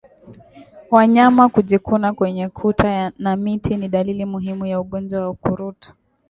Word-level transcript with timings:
Wanyama 0.91 1.49
kujikuna 1.49 2.13
kwenye 2.13 2.49
kuta 2.49 3.11
na 3.19 3.35
miti 3.35 3.77
ni 3.77 3.87
dalili 3.89 4.25
muhimu 4.25 4.65
ya 4.65 4.79
ugonjwa 4.79 5.21
wa 5.21 5.29
ukurutu 5.29 5.93